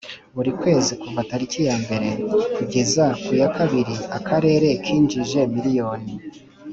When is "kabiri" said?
3.57-3.93